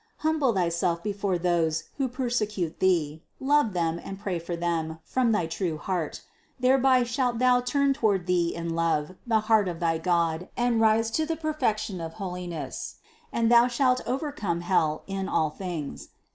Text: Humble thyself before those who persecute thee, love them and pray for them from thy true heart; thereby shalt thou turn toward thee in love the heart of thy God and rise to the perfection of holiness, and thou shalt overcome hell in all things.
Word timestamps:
Humble 0.25 0.51
thyself 0.51 1.03
before 1.03 1.37
those 1.37 1.83
who 1.97 2.07
persecute 2.07 2.79
thee, 2.79 3.21
love 3.39 3.73
them 3.73 4.01
and 4.03 4.17
pray 4.19 4.39
for 4.39 4.55
them 4.55 4.97
from 5.03 5.31
thy 5.31 5.45
true 5.45 5.77
heart; 5.77 6.23
thereby 6.59 7.03
shalt 7.03 7.37
thou 7.37 7.61
turn 7.61 7.93
toward 7.93 8.25
thee 8.25 8.51
in 8.55 8.73
love 8.73 9.13
the 9.27 9.41
heart 9.41 9.67
of 9.67 9.79
thy 9.79 9.99
God 9.99 10.49
and 10.57 10.81
rise 10.81 11.11
to 11.11 11.27
the 11.27 11.35
perfection 11.37 12.01
of 12.01 12.13
holiness, 12.13 12.95
and 13.31 13.51
thou 13.51 13.67
shalt 13.67 14.01
overcome 14.07 14.61
hell 14.61 15.03
in 15.05 15.29
all 15.29 15.51
things. 15.51 16.09